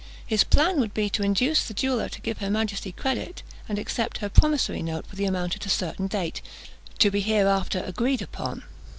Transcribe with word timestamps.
His 0.25 0.43
plan 0.43 0.79
would 0.79 0.95
be 0.95 1.11
to 1.11 1.21
induce 1.21 1.63
the 1.63 1.75
jeweller 1.75 2.09
to 2.09 2.21
give 2.21 2.39
her 2.39 2.49
majesty 2.49 2.91
credit, 2.91 3.43
and 3.69 3.77
accept 3.77 4.17
her 4.17 4.29
promissory 4.29 4.81
note 4.81 5.05
for 5.05 5.15
the 5.15 5.25
amount 5.25 5.55
at 5.55 5.65
a 5.67 5.69
certain 5.69 6.07
date, 6.07 6.41
to 6.97 7.11
be 7.11 7.19
hereafter 7.19 7.83
agreed 7.85 8.23
upon. 8.23 8.63